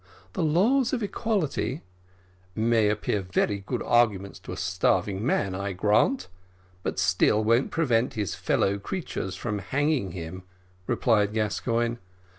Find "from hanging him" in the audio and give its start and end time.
9.35-10.41